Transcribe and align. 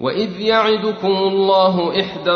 وإذ 0.00 0.40
يعدكم 0.40 1.16
الله 1.16 2.00
إحدى 2.00 2.30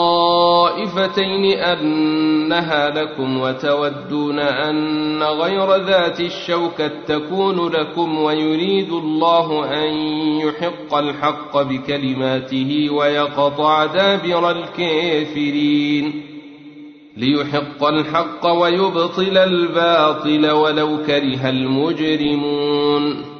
الطائفتين 0.00 1.44
أنها 1.58 2.90
لكم 2.90 3.40
وتودون 3.40 4.38
أن 4.38 5.22
غير 5.22 5.76
ذات 5.76 6.20
الشوكة 6.20 6.90
تكون 7.06 7.68
لكم 7.68 8.18
ويريد 8.18 8.92
الله 8.92 9.74
أن 9.84 9.94
يحق 10.40 10.94
الحق 10.94 11.62
بكلماته 11.62 12.88
ويقطع 12.90 13.86
دابر 13.86 14.50
الكافرين 14.50 16.22
ليحق 17.16 17.84
الحق 17.84 18.46
ويبطل 18.46 19.38
الباطل 19.38 20.50
ولو 20.50 20.98
كره 21.06 21.48
المجرمون 21.48 23.39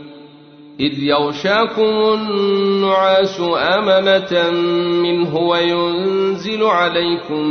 إذ 0.81 1.03
يغشاكم 1.03 2.13
النعاس 2.13 3.41
أمنة 3.57 4.51
منه 5.01 5.37
وينزل 5.37 6.63
عليكم 6.63 7.43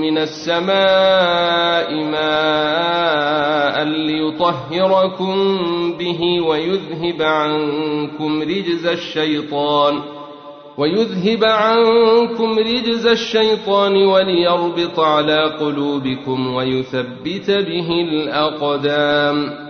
من 0.00 0.18
السماء 0.18 1.94
ماء 1.94 3.84
ليطهركم 3.84 5.34
به 5.98 6.40
ويذهب 6.40 7.22
عنكم 7.22 8.42
رجز 8.42 8.86
الشيطان 8.86 10.00
ويذهب 10.78 11.44
عنكم 11.44 12.58
رجز 12.58 13.06
الشيطان 13.06 13.96
وليربط 13.96 15.00
على 15.00 15.44
قلوبكم 15.60 16.54
ويثبت 16.54 17.50
به 17.50 17.90
الأقدام 18.00 19.69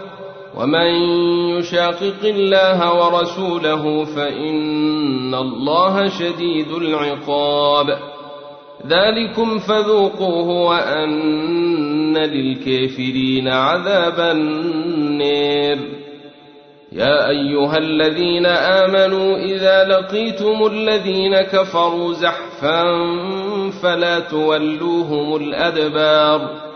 ومن 0.57 0.87
يشاقق 1.57 2.23
الله 2.23 2.93
ورسوله 2.93 4.05
فإن 4.05 5.35
الله 5.35 6.09
شديد 6.09 6.71
العقاب. 6.71 7.99
ذلكم 8.87 9.59
فذوقوه 9.59 10.49
وأن 10.49 12.17
للكافرين 12.17 13.47
عذاب 13.47 14.19
النير. 14.19 15.77
يا 16.91 17.29
أيها 17.29 17.77
الذين 17.77 18.45
آمنوا 18.45 19.37
إذا 19.37 19.83
لقيتم 19.83 20.65
الذين 20.71 21.41
كفروا 21.41 22.13
زحفا 22.13 22.83
فلا 23.83 24.19
تولوهم 24.19 25.35
الأدبار. 25.35 26.70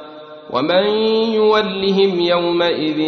ومن 0.49 0.85
يولهم 1.33 2.19
يومئذ 2.19 2.99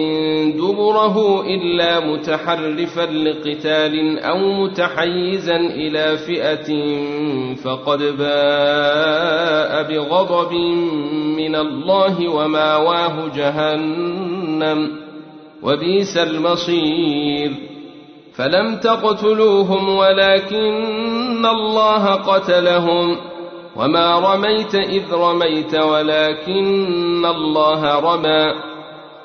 دبره 0.57 1.45
إلا 1.45 1.99
متحرفا 1.99 3.05
لقتال 3.05 4.19
أو 4.19 4.37
متحيزا 4.37 5.55
إلى 5.55 6.17
فئة 6.17 6.97
فقد 7.55 7.99
باء 7.99 9.83
بغضب 9.83 10.53
من 11.37 11.55
الله 11.55 12.27
وماواه 12.27 13.31
جهنم 13.35 14.91
وبئس 15.63 16.17
المصير. 16.17 17.51
فلم 18.35 18.75
تقتلوهم 18.75 19.89
ولكن 19.89 21.45
الله 21.45 22.05
قتلهم. 22.15 23.17
وما 23.77 24.19
رميت 24.19 24.75
إذ 24.75 25.13
رميت 25.13 25.75
ولكن 25.75 27.25
الله 27.25 27.99
رمى 27.99 28.53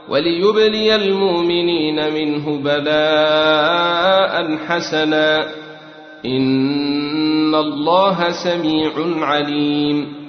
وليبلي 0.09 0.95
المؤمنين 0.95 2.15
منه 2.15 2.59
بلاء 2.59 4.57
حسنا 4.57 5.47
إن 6.27 7.55
الله 7.55 8.31
سميع 8.31 8.93
عليم 9.27 10.23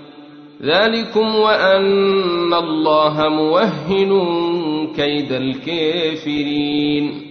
ذلكم 0.62 1.36
وأن 1.36 2.54
الله 2.54 3.30
موهن 3.30 4.12
كيد 4.96 5.32
الكافرين 5.32 7.22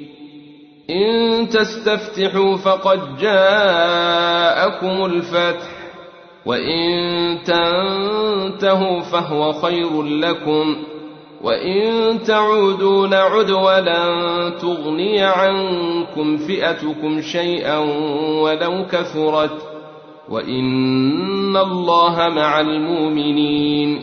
إن 0.90 1.48
تستفتحوا 1.48 2.56
فقد 2.56 3.18
جاءكم 3.18 5.04
الفتح 5.04 5.81
وإن 6.46 7.38
تنتهوا 7.44 9.00
فهو 9.00 9.52
خير 9.52 10.02
لكم 10.02 10.76
وإن 11.42 12.18
تعودوا 12.22 13.06
نعد 13.06 13.50
ولن 13.50 14.52
تغني 14.60 15.22
عنكم 15.22 16.36
فئتكم 16.36 17.20
شيئا 17.20 17.78
ولو 18.42 18.86
كثرت 18.90 19.62
وإن 20.28 21.56
الله 21.56 22.28
مع 22.28 22.60
المؤمنين. 22.60 24.00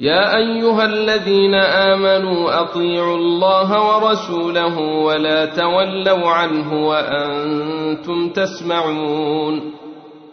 يا 0.00 0.36
أيها 0.36 0.84
الذين 0.84 1.54
آمنوا 1.54 2.62
أطيعوا 2.62 3.16
الله 3.16 3.96
ورسوله 3.96 4.78
ولا 4.78 5.44
تولوا 5.44 6.28
عنه 6.28 6.88
وأنتم 6.88 8.28
تسمعون. 8.30 9.77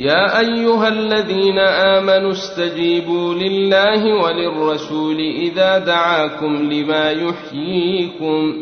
يا 0.00 0.38
أيها 0.38 0.88
الذين 0.88 1.58
آمنوا 1.58 2.30
استجيبوا 2.30 3.34
لله 3.34 4.24
وللرسول 4.24 5.20
إذا 5.20 5.78
دعاكم 5.78 6.56
لما 6.56 7.10
يحييكم. 7.10 8.54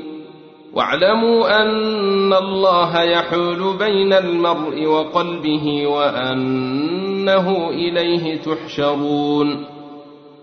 واعلموا 0.74 1.62
أن 1.62 2.32
الله 2.32 3.02
يحول 3.02 3.76
بين 3.78 4.12
المرء 4.12 4.86
وقلبه 4.86 5.86
وأنه 5.86 7.70
إليه 7.70 8.40
تحشرون. 8.40 9.66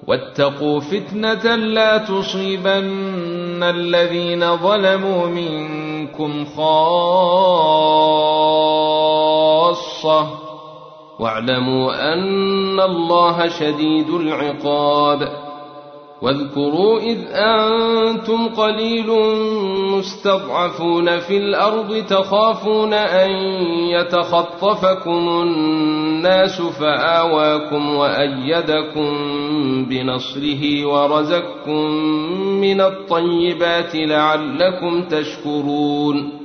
واتقوا 0.08 0.80
فتنة 0.80 1.56
لا 1.56 1.98
تصيبن 1.98 3.64
الذين 3.64 4.58
ظلموا 4.58 5.28
منكم 5.28 6.46
خاصة. 6.46 7.66
واعلموا 11.20 12.14
أن 12.14 12.80
الله 12.80 13.48
شديد 13.48 14.10
العقاب. 14.10 15.46
واذكروا 16.22 17.00
إذ 17.00 17.18
أنتم 17.32 18.48
قليل 18.48 19.08
مستضعفون 19.98 21.20
في 21.20 21.38
الأرض 21.38 22.06
تخافون 22.10 22.94
أن 22.94 23.30
يتخطفكم 23.90 25.30
الناس 25.30 26.62
فآواكم 26.62 27.96
وأيدكم 27.96 29.12
بنصره 29.86 30.86
ورزقكم 30.86 31.92
من 32.62 32.82
الطيبات 32.82 33.96
لعلكم 33.96 35.04
تشكرون. 35.04 36.45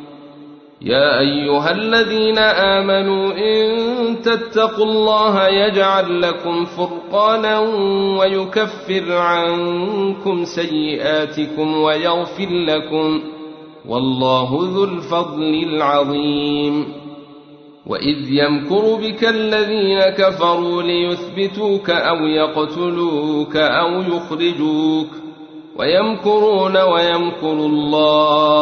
يا 0.83 1.19
أيها 1.19 1.71
الذين 1.71 2.37
آمنوا 2.37 3.33
إن 3.33 4.21
تتقوا 4.21 4.85
الله 4.85 5.47
يجعل 5.47 6.21
لكم 6.21 6.65
فرقانا 6.65 7.59
ويكفر 8.19 9.11
عنكم 9.11 10.45
سيئاتكم 10.45 11.77
ويغفر 11.77 12.49
لكم 12.49 13.21
والله 13.87 14.59
ذو 14.73 14.83
الفضل 14.83 15.63
العظيم. 15.63 16.85
وإذ 17.87 18.31
يمكر 18.31 18.95
بك 18.95 19.23
الذين 19.23 19.99
كفروا 19.99 20.81
ليثبتوك 20.81 21.89
أو 21.89 22.27
يقتلوك 22.27 23.55
أو 23.55 24.01
يخرجوك 24.01 25.07
ويمكرون 25.75 26.77
ويمكر 26.77 27.51
الله. 27.53 28.61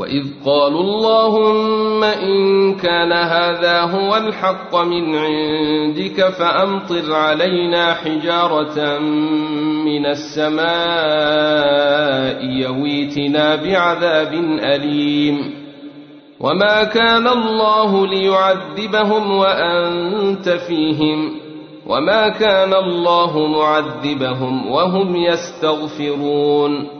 واذ 0.00 0.26
قالوا 0.46 0.80
اللهم 0.80 2.04
ان 2.04 2.74
كان 2.74 3.12
هذا 3.12 3.80
هو 3.80 4.16
الحق 4.16 4.76
من 4.76 5.16
عندك 5.16 6.28
فامطر 6.28 7.14
علينا 7.14 7.94
حجاره 7.94 8.98
من 9.84 10.06
السماء 10.06 10.64
يويتنا 12.44 13.56
بعذاب 13.56 14.32
اليم 14.64 15.54
وما 16.40 16.84
كان 16.84 17.28
الله 17.28 18.06
ليعذبهم 18.06 19.38
وانت 19.38 20.48
فيهم 20.48 21.30
وما 21.86 22.28
كان 22.28 22.74
الله 22.74 23.46
معذبهم 23.46 24.70
وهم 24.70 25.16
يستغفرون 25.16 26.99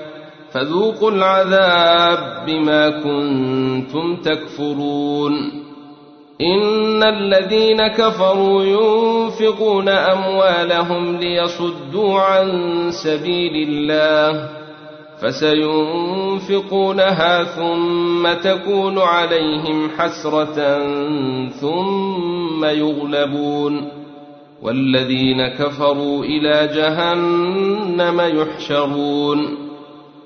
فذوقوا 0.53 1.11
العذاب 1.11 2.45
بما 2.47 2.89
كنتم 2.89 4.15
تكفرون. 4.15 5.61
إن 6.41 7.03
الذين 7.03 7.87
كفروا 7.87 8.63
ينفقون 8.63 9.89
أموالهم 9.89 11.17
ليصدوا 11.17 12.19
عن 12.19 12.47
سبيل 12.91 13.69
الله 13.69 14.49
فسينفقونها 15.21 17.43
ثم 17.43 18.33
تكون 18.33 18.99
عليهم 18.99 19.89
حسرة 19.97 20.79
ثم 21.47 22.65
يغلبون. 22.65 23.91
والذين 24.61 25.47
كفروا 25.47 26.23
إلى 26.23 26.69
جهنم 26.75 28.21
يحشرون. 28.21 29.60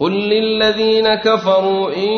قل 0.00 0.12
للذين 0.12 1.14
كفروا 1.14 1.90
ان 1.96 2.10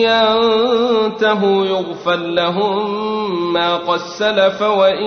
ينتهوا 0.00 1.66
يغفر 1.66 2.16
لهم 2.16 3.52
ما 3.52 3.76
قد 3.76 3.98
سلف 3.98 4.62
وان 4.62 5.04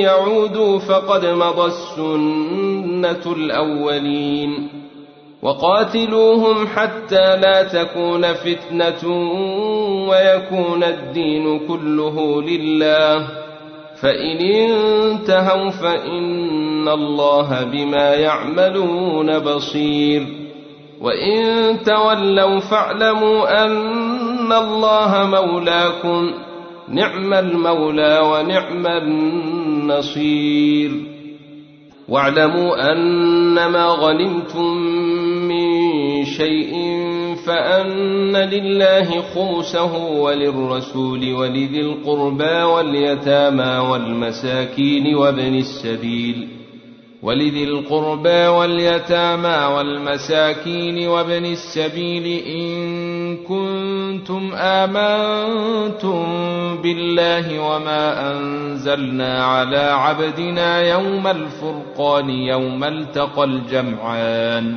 يعودوا 0.00 0.78
فقد 0.78 1.26
مضى 1.26 1.66
السنة 1.66 3.32
الاولين 3.32 4.68
وقاتلوهم 5.42 6.66
حتى 6.66 7.36
لا 7.36 7.62
تكون 7.62 8.32
فتنه 8.32 9.08
ويكون 10.08 10.84
الدين 10.84 11.68
كله 11.68 12.42
لله 12.42 13.28
فإن 14.02 14.36
انتهوا 14.40 15.70
فإن 15.70 16.88
الله 16.88 17.64
بما 17.64 18.14
يعملون 18.14 19.38
بصير 19.38 20.41
وإن 21.02 21.78
تولوا 21.82 22.60
فاعلموا 22.60 23.64
أن 23.64 24.52
الله 24.52 25.26
مولاكم 25.26 26.30
نعم 26.88 27.34
المولى 27.34 28.20
ونعم 28.24 28.86
النصير 29.82 30.90
واعلموا 32.08 32.92
أنما 32.92 33.86
غنمتم 33.86 34.76
من 35.48 36.24
شيء 36.24 36.72
فأن 37.46 38.36
لله 38.36 39.22
خمسه 39.34 39.96
وللرسول 40.20 41.34
ولذي 41.34 41.80
القربى 41.80 42.62
واليتامى 42.62 43.88
والمساكين 43.90 45.14
وابن 45.14 45.54
السبيل 45.54 46.61
ولذي 47.22 47.64
القربى 47.64 48.46
واليتامى 48.46 49.74
والمساكين 49.76 51.08
وابن 51.08 51.44
السبيل 51.44 52.42
إن 52.46 53.36
كنتم 53.36 54.50
آمنتم 54.54 56.24
بالله 56.82 57.58
وما 57.60 58.32
أنزلنا 58.32 59.44
على 59.44 59.78
عبدنا 59.78 60.80
يوم 60.90 61.26
الفرقان 61.26 62.30
يوم 62.30 62.84
التقى 62.84 63.44
الجمعان 63.44 64.76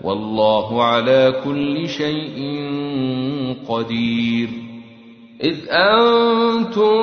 والله 0.00 0.82
على 0.84 1.34
كل 1.44 1.88
شيء 1.88 2.36
قدير 3.68 4.48
إذ 5.42 5.56
أنتم 5.70 6.96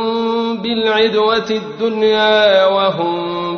بالعدوة 0.57 1.49
الدنيا 1.51 2.65
وهم 2.65 3.42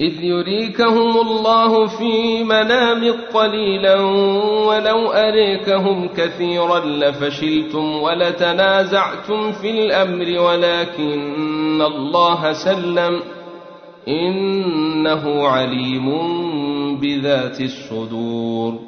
إذ 0.00 0.24
يريكهم 0.24 1.20
الله 1.20 1.86
في 1.86 2.44
منام 2.44 3.12
قليلا 3.34 4.00
ولو 4.66 5.10
أريكهم 5.10 6.08
كثيرا 6.08 6.78
لفشلتم 6.78 8.02
ولتنازعتم 8.02 9.52
في 9.52 9.70
الأمر 9.70 10.40
ولكن 10.42 11.82
الله 11.82 12.52
سلم 12.52 13.20
إنه 14.08 15.48
عليم 15.48 16.08
بذات 17.00 17.60
الصدور. 17.60 18.87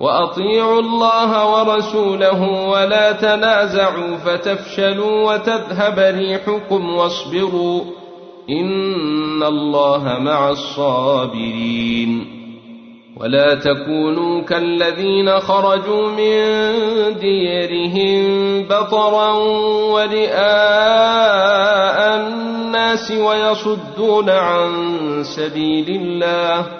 وأطيعوا 0.00 0.80
الله 0.80 1.46
ورسوله 1.52 2.68
ولا 2.68 3.12
تنازعوا 3.12 4.16
فتفشلوا 4.16 5.32
وتذهب 5.32 5.98
ريحكم 5.98 6.94
واصبروا 6.94 7.80
إن 8.50 9.42
الله 9.42 10.18
مع 10.18 10.50
الصابرين 10.50 12.40
ولا 13.20 13.54
تكونوا 13.54 14.42
كالذين 14.42 15.40
خرجوا 15.40 16.10
من 16.10 16.44
ديرهم 17.20 18.62
بطرا 18.62 19.32
ورئاء 19.92 20.40
الناس 22.16 23.10
ويصدون 23.10 24.30
عن 24.30 24.70
سبيل 25.36 26.00
الله 26.02 26.79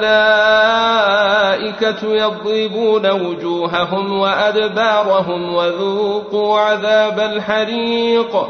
يضربون 2.15 3.11
وجوههم 3.11 4.19
وأدبارهم 4.19 5.55
وذوقوا 5.55 6.59
عذاب 6.59 7.21
الحريق. 7.21 8.49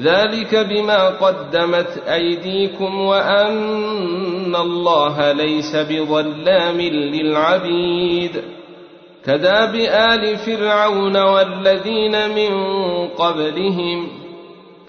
ذلك 0.00 0.54
بما 0.54 1.08
قدمت 1.08 2.02
أيديكم 2.08 3.00
وأن 3.00 4.56
الله 4.56 5.32
ليس 5.32 5.76
بظلام 5.76 6.80
للعبيد. 6.80 8.42
كذاب 9.26 9.74
آل 9.74 10.36
فرعون 10.36 11.16
والذين 11.16 12.28
من 12.28 12.52
قبلهم 13.08 14.27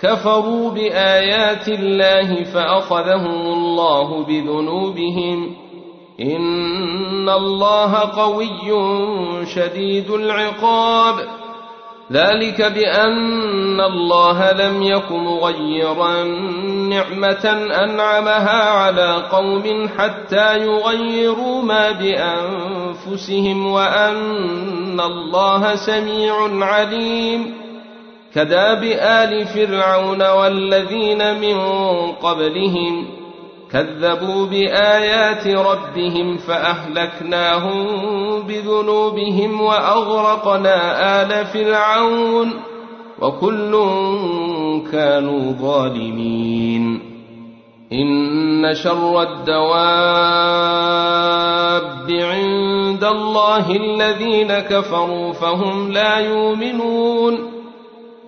كفروا 0.02 0.72
بآيات 0.72 1.68
الله 1.68 2.44
فأخذهم 2.44 3.42
الله 3.42 4.24
بذنوبهم. 4.24 5.56
إن 6.22 7.30
الله 7.30 7.96
قوي 7.96 8.72
شديد 9.46 10.10
العقاب. 10.10 11.16
ذلك 12.12 12.62
بأن 12.62 13.82
الله 13.82 14.52
لم 14.52 14.84
يك 14.84 15.12
مغيرا 15.12 16.24
نعمة 16.90 17.68
أنعمها 17.84 18.64
على 18.64 19.24
قوم 19.32 19.90
حتى 19.98 20.58
يغيروا 20.58 21.62
ما 21.62 21.92
بأنفسهم 21.92 23.72
وأن 23.72 25.00
الله 25.00 25.76
سميع 25.76 26.66
عليم. 26.66 27.69
كداب 28.36 28.84
آل 28.84 29.46
فرعون 29.46 30.30
والذين 30.30 31.40
من 31.42 31.58
قبلهم 32.12 33.08
كذبوا 33.72 34.46
بآيات 34.46 35.48
ربهم 35.48 36.38
فأهلكناهم 36.38 37.88
بذنوبهم 38.42 39.62
وأغرقنا 39.62 41.22
آل 41.22 41.46
فرعون 41.46 42.54
وكل 43.22 43.72
كانوا 44.92 45.52
ظالمين. 45.52 47.02
إن 47.94 48.74
شر 48.74 49.22
الدواب 49.22 49.60
عند 52.10 53.04
الله 53.04 53.76
الذين 53.76 54.60
كفروا 54.60 55.34
فهم 55.34 55.92
لا 55.92 56.20
يؤمنون. 56.20 57.59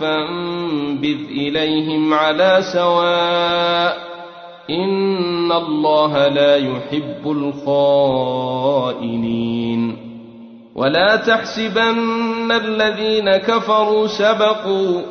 فانبذ 0.00 1.18
إليهم 1.30 2.14
على 2.14 2.58
سواء 2.72 3.96
إن 4.70 5.52
الله 5.52 6.28
لا 6.28 6.56
يحب 6.56 7.30
الخائنين. 7.30 8.44
ولا 10.74 11.16
تحسبن 11.16 12.52
الذين 12.52 13.36
كفروا 13.36 14.06
سبقوا 14.06 15.02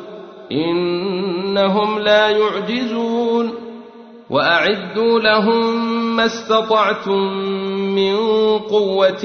إنهم 0.52 1.98
لا 1.98 2.28
يعجزون. 2.28 3.64
وأعدوا 4.30 5.20
لهم 5.20 5.86
ما 6.16 6.24
استطعتم 6.24 7.20
من 7.94 8.16
قوة 8.58 9.24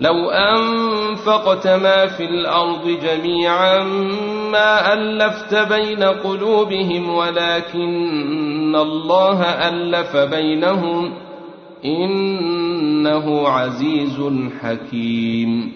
لو 0.00 0.30
أنفقت 0.30 1.66
ما 1.66 2.06
في 2.06 2.24
الأرض 2.24 2.98
جميعا 3.02 3.82
ما 4.52 4.92
ألفت 4.92 5.54
بين 5.54 6.02
قلوبهم 6.02 7.14
ولكن 7.14 8.76
الله 8.76 9.42
ألف 9.42 10.16
بينهم 10.16 11.12
إنه 11.84 13.48
عزيز 13.48 14.32
حكيم. 14.62 15.72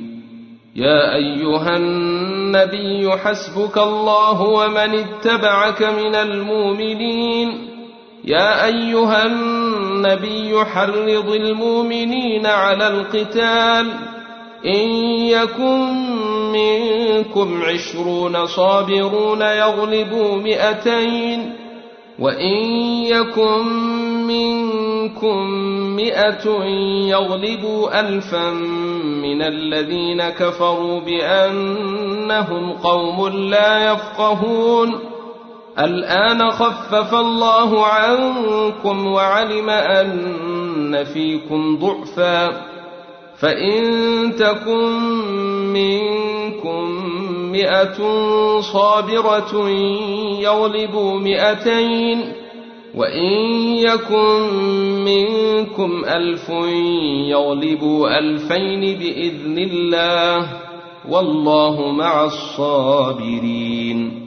يا 0.77 1.15
أيها 1.15 1.77
النبي 1.77 3.11
حسبك 3.11 3.79
الله 3.79 4.43
ومن 4.43 4.95
اتبعك 4.95 5.83
من 5.83 6.15
المؤمنين. 6.15 7.69
يا 8.25 8.67
أيها 8.67 9.27
النبي 9.27 10.65
حرض 10.65 11.33
المؤمنين 11.35 12.47
على 12.47 12.89
القتال. 12.89 14.13
إن 14.67 14.89
يكن 15.27 16.13
منكم 16.53 17.63
عشرون 17.63 18.47
صابرون 18.47 19.41
يغلبوا 19.41 20.37
مئتين 20.37 21.53
وإن 22.19 22.57
يكن 23.05 23.67
منكم 24.27 25.51
مئة 25.97 26.65
يغلبوا 27.09 28.01
ألفا 28.01 28.51
من 29.23 29.43
الذين 29.43 30.23
كفروا 30.23 31.01
بأنهم 31.01 32.73
قوم 32.73 33.29
لا 33.29 33.93
يفقهون. 33.93 34.99
الآن 35.79 36.51
خفف 36.51 37.15
الله 37.15 37.87
عنكم 37.87 39.07
وعلم 39.07 39.71
أن 39.71 41.05
فيكم 41.05 41.79
ضعفاً. 41.79 42.72
فإن 43.43 43.83
تكن 44.39 44.89
منكم 45.73 46.85
مئة 47.53 47.99
صابرة 48.61 49.69
يغلبوا 50.41 51.19
مئتين 51.19 52.33
وإن 52.95 53.33
يكن 53.77 54.51
منكم 55.05 56.05
ألف 56.05 56.49
يغلبوا 57.31 58.19
ألفين 58.19 58.99
بإذن 58.99 59.59
الله 59.59 60.49
والله 61.09 61.93
مع 61.93 62.25
الصابرين. 62.25 64.23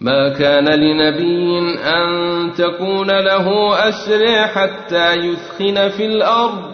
ما 0.00 0.28
كان 0.28 0.68
لنبي 0.68 1.58
أن 1.80 2.52
تكون 2.52 3.10
له 3.10 3.78
أسر 3.88 4.46
حتى 4.46 5.14
يثخن 5.14 5.88
في 5.88 6.06
الأرض 6.06 6.73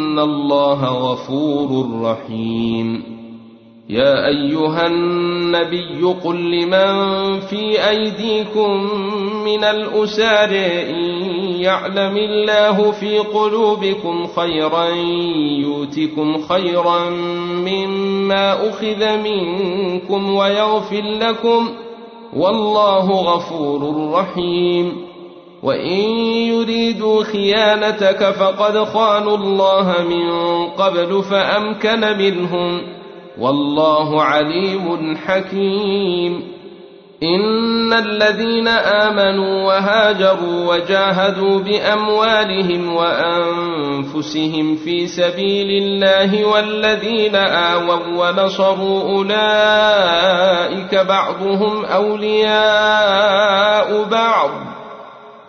الله 0.19 0.85
غفور 0.85 2.01
رحيم. 2.01 3.03
يا 3.89 4.27
أيها 4.27 4.87
النبي 4.87 6.03
قل 6.23 6.51
لمن 6.51 7.39
في 7.39 7.89
أيديكم 7.89 8.71
من 9.45 9.63
الأسار 9.63 10.49
إن 10.89 11.03
يعلم 11.61 12.17
الله 12.17 12.91
في 12.91 13.17
قلوبكم 13.17 14.27
خيرا 14.27 14.85
يؤتكم 15.59 16.41
خيرا 16.41 17.09
مما 17.65 18.69
أخذ 18.69 19.17
منكم 19.17 20.35
ويغفر 20.35 21.03
لكم 21.03 21.69
والله 22.37 23.11
غفور 23.11 24.11
رحيم. 24.11 25.10
وإن 25.63 25.99
يريدوا 26.49 27.23
خيانتك 27.23 28.31
فقد 28.31 28.83
خانوا 28.83 29.37
الله 29.37 29.95
من 30.09 30.31
قبل 30.67 31.23
فأمكن 31.23 32.17
منهم 32.17 32.81
والله 33.39 34.23
عليم 34.23 35.17
حكيم 35.17 36.51
إن 37.23 37.93
الذين 37.93 38.67
آمنوا 38.67 39.67
وهاجروا 39.67 40.75
وجاهدوا 40.75 41.59
بأموالهم 41.59 42.95
وأنفسهم 42.95 44.75
في 44.75 45.07
سبيل 45.07 45.83
الله 45.83 46.45
والذين 46.45 47.35
آووا 47.35 47.95
ونصروا 48.17 49.01
أولئك 49.01 50.95
بعضهم 50.95 51.85
أولياء 51.85 53.23
بعض 54.03 54.49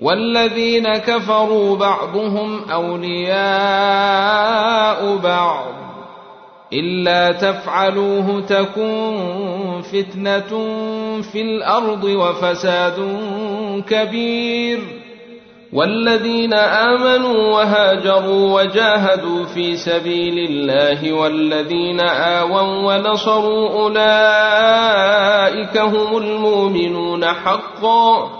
والذين 0.00 0.96
كفروا 0.96 1.76
بعضهم 1.76 2.60
أولياء 2.72 3.40
بعض. 5.16 5.64
إلا 6.72 7.32
تفعلوه 7.32 8.40
تكن 8.40 9.16
فتنة 9.92 10.48
في 11.32 11.42
الأرض 11.42 12.04
وفساد 12.04 13.18
كبير. 13.88 14.80
والذين 15.72 16.54
آمنوا 16.54 17.54
وهاجروا 17.54 18.62
وجاهدوا 18.62 19.44
في 19.44 19.76
سبيل 19.76 20.50
الله 20.50 21.12
والذين 21.12 22.00
آووا 22.00 22.62
ونصروا 22.62 23.70
أولئك 23.70 25.78
هم 25.78 26.16
المؤمنون 26.16 27.24
حقا. 27.24 28.39